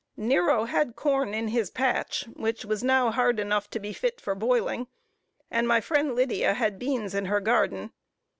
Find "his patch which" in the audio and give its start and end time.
1.49-2.65